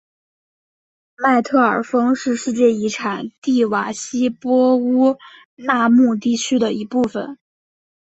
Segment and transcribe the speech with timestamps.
[1.15, 5.17] 麦特尔峰是世界遗产蒂瓦希波乌
[5.53, 7.37] 纳穆地区的一部分。